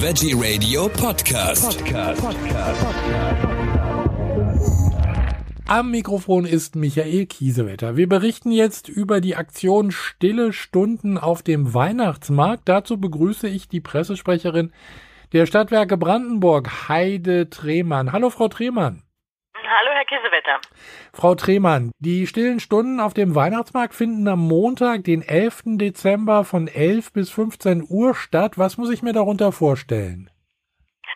[0.00, 1.84] Veggie Radio Podcast.
[1.84, 2.22] Podcast.
[5.66, 7.96] Am Mikrofon ist Michael Kiesewetter.
[7.96, 12.68] Wir berichten jetzt über die Aktion Stille Stunden auf dem Weihnachtsmarkt.
[12.68, 14.70] Dazu begrüße ich die Pressesprecherin
[15.32, 18.12] der Stadtwerke Brandenburg, Heide Tremann.
[18.12, 19.02] Hallo, Frau Tremann.
[20.08, 20.60] Kiesewetter.
[21.12, 25.78] Frau Tremann, die stillen Stunden auf dem Weihnachtsmarkt finden am Montag, den 11.
[25.78, 28.52] Dezember von 11 bis 15 Uhr statt.
[28.56, 30.30] Was muss ich mir darunter vorstellen?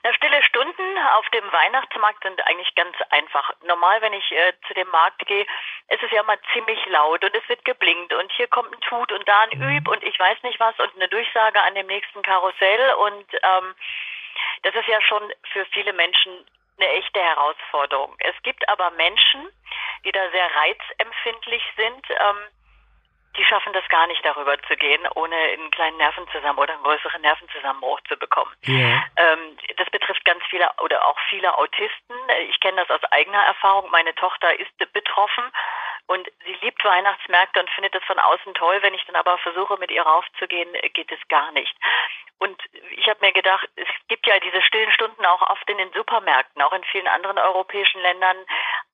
[0.04, 3.52] Na, stille Stunden auf dem Weihnachtsmarkt sind eigentlich ganz einfach.
[3.64, 5.46] Normal, wenn ich äh, zu dem Markt gehe,
[5.88, 9.12] ist es ja immer ziemlich laut und es wird geblinkt und hier kommt ein Tut
[9.12, 9.76] und da ein mhm.
[9.76, 13.74] Üb und ich weiß nicht was und eine Durchsage an dem nächsten Karussell und ähm,
[14.62, 15.22] das ist ja schon
[15.52, 16.32] für viele Menschen
[16.82, 18.14] eine echte Herausforderung.
[18.18, 19.48] Es gibt aber Menschen,
[20.04, 22.36] die da sehr reizempfindlich sind, ähm,
[23.36, 27.22] die schaffen das gar nicht, darüber zu gehen, ohne einen kleinen Nervenzusammenbruch oder einen größeren
[27.22, 28.52] Nervenzusammenbruch zu bekommen.
[28.64, 29.04] Ja.
[29.16, 32.14] Ähm, das betrifft ganz viele oder auch viele Autisten.
[32.50, 33.90] Ich kenne das aus eigener Erfahrung.
[33.90, 35.44] Meine Tochter ist betroffen
[36.06, 38.78] und sie liebt Weihnachtsmärkte und findet es von außen toll.
[38.82, 41.74] Wenn ich dann aber versuche, mit ihr raufzugehen, geht es gar nicht.
[42.38, 42.60] Und
[42.96, 46.60] ich habe mir gedacht, es gibt ja diese stillen Stunden auch oft in den Supermärkten,
[46.60, 48.36] auch in vielen anderen europäischen Ländern.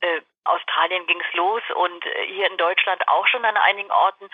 [0.01, 4.29] Äh, Australien ging es los und äh, hier in Deutschland auch schon an einigen Orten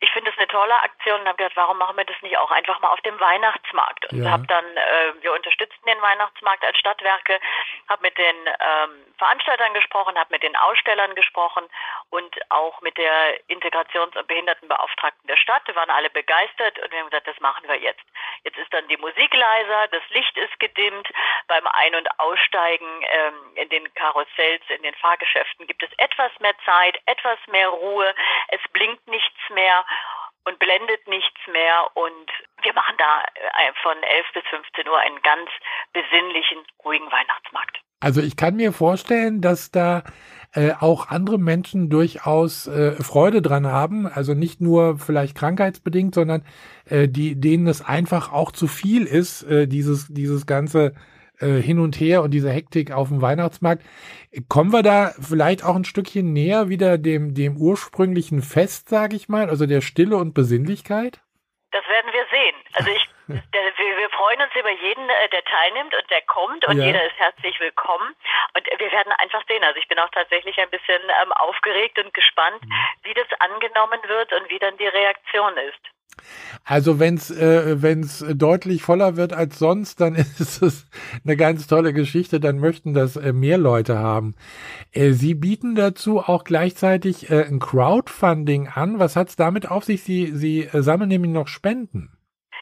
[0.00, 2.50] ich finde es eine tolle Aktion und habe gedacht, warum machen wir das nicht auch
[2.50, 4.12] einfach mal auf dem Weihnachtsmarkt?
[4.12, 4.30] Und ja.
[4.30, 7.40] habe dann, äh, wir unterstützen den Weihnachtsmarkt als Stadtwerke,
[7.88, 11.64] habe mit den ähm, Veranstaltern gesprochen, habe mit den Ausstellern gesprochen
[12.10, 15.66] und auch mit der Integrations- und Behindertenbeauftragten der Stadt.
[15.66, 18.04] Wir waren alle begeistert und wir haben gesagt, das machen wir jetzt.
[18.44, 21.08] Jetzt ist dann die Musik leiser, das Licht ist gedimmt.
[21.46, 26.54] Beim Ein- und Aussteigen ähm, in den Karussells, in den Fahrgeschäften gibt es etwas mehr
[26.64, 28.14] Zeit, etwas mehr Ruhe.
[28.48, 29.84] Es blinkt nichts mehr
[30.44, 31.88] und blendet nichts mehr.
[31.94, 32.30] Und
[32.62, 35.50] wir machen da äh, von 11 bis 15 Uhr einen ganz
[35.92, 37.78] besinnlichen, ruhigen Weihnachtsmarkt.
[38.00, 40.04] Also ich kann mir vorstellen, dass da
[40.52, 44.06] äh, auch andere Menschen durchaus äh, Freude dran haben.
[44.06, 46.44] Also nicht nur vielleicht krankheitsbedingt, sondern
[46.86, 50.94] äh, die, denen es einfach auch zu viel ist, äh, dieses, dieses ganze
[51.40, 53.84] äh, hin und her und diese Hektik auf dem Weihnachtsmarkt.
[54.48, 59.28] Kommen wir da vielleicht auch ein Stückchen näher wieder dem, dem ursprünglichen Fest, sage ich
[59.28, 61.20] mal, also der Stille und Besinnlichkeit?
[61.70, 62.56] Das werden wir sehen.
[62.72, 66.86] Also ich, wir, freuen uns über jeden, äh, der teilnimmt und der kommt und ja.
[66.86, 68.14] jeder ist herzlich willkommen.
[68.54, 69.62] Und wir werden einfach sehen.
[69.64, 72.72] Also ich bin auch tatsächlich ein bisschen ähm, aufgeregt und gespannt, mhm.
[73.02, 75.80] wie das angenommen wird und wie dann die Reaktion ist.
[76.64, 80.86] Also wenn es äh, wenn's deutlich voller wird als sonst, dann ist es
[81.24, 82.40] eine ganz tolle Geschichte.
[82.40, 84.34] Dann möchten das äh, mehr Leute haben.
[84.92, 88.98] Äh, Sie bieten dazu auch gleichzeitig äh, ein Crowdfunding an.
[88.98, 90.02] Was hat's damit auf sich?
[90.02, 92.17] Sie, Sie äh, sammeln nämlich noch Spenden.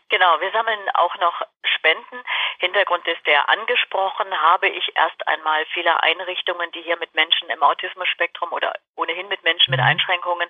[0.08, 2.22] Genau, wir sammeln auch noch Spenden.
[2.58, 7.62] Hintergrund ist der angesprochen, habe ich erst einmal viele Einrichtungen, die hier mit Menschen im
[7.62, 9.86] Autismus-Spektrum oder ohnehin mit Menschen mit mhm.
[9.86, 10.48] Einschränkungen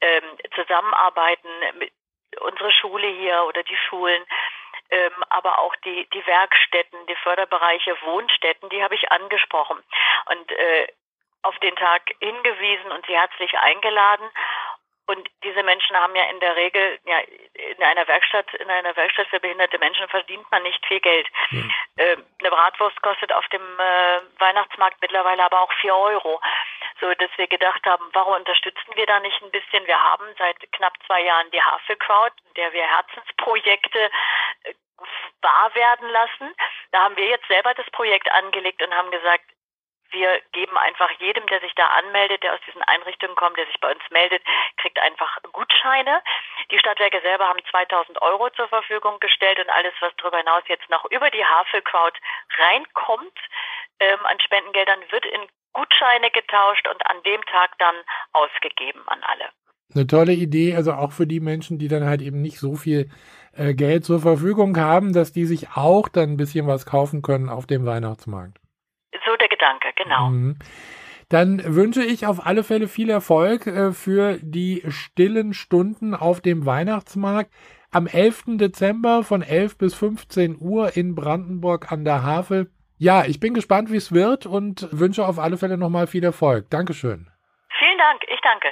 [0.00, 1.92] ähm, zusammenarbeiten, mit,
[2.40, 4.24] unsere Schule hier oder die Schulen,
[4.90, 9.82] ähm, aber auch die, die Werkstätten, die Förderbereiche, Wohnstätten, die habe ich angesprochen
[10.26, 10.86] und äh,
[11.42, 14.28] auf den Tag hingewiesen und sie herzlich eingeladen.
[15.08, 19.26] Und diese Menschen haben ja in der Regel, ja, in einer Werkstatt, in einer Werkstatt
[19.28, 21.26] für behinderte Menschen verdient man nicht viel Geld.
[21.50, 21.72] Mhm.
[21.96, 26.40] Äh, eine Bratwurst kostet auf dem äh, Weihnachtsmarkt mittlerweile aber auch vier Euro
[27.00, 29.86] so dass wir gedacht haben, warum unterstützen wir da nicht ein bisschen?
[29.86, 34.10] Wir haben seit knapp zwei Jahren die Havel Crowd, in der wir Herzensprojekte
[34.64, 34.74] äh,
[35.42, 36.54] wahr werden lassen.
[36.90, 39.44] Da haben wir jetzt selber das Projekt angelegt und haben gesagt,
[40.10, 43.80] wir geben einfach jedem, der sich da anmeldet, der aus diesen Einrichtungen kommt, der sich
[43.80, 44.42] bei uns meldet,
[44.78, 46.22] kriegt einfach Gutscheine.
[46.70, 50.88] Die Stadtwerke selber haben 2000 Euro zur Verfügung gestellt und alles, was darüber hinaus jetzt
[50.90, 52.18] noch über die Havel Crowd
[52.58, 53.38] reinkommt
[54.00, 55.42] ähm, an Spendengeldern, wird in
[55.72, 57.96] Gutscheine getauscht und an dem Tag dann
[58.32, 59.50] ausgegeben an alle.
[59.94, 63.10] Eine tolle Idee, also auch für die Menschen, die dann halt eben nicht so viel
[63.56, 67.48] äh, Geld zur Verfügung haben, dass die sich auch dann ein bisschen was kaufen können
[67.48, 68.58] auf dem Weihnachtsmarkt.
[69.98, 70.30] Genau.
[70.30, 70.56] Mhm.
[71.28, 76.64] Dann wünsche ich auf alle Fälle viel Erfolg äh, für die stillen Stunden auf dem
[76.64, 77.52] Weihnachtsmarkt
[77.90, 78.56] am 11.
[78.58, 82.70] Dezember von 11 bis 15 Uhr in Brandenburg an der Havel.
[82.96, 86.70] Ja, ich bin gespannt, wie es wird und wünsche auf alle Fälle nochmal viel Erfolg.
[86.70, 87.30] Dankeschön.
[87.78, 88.68] Vielen Dank, ich danke.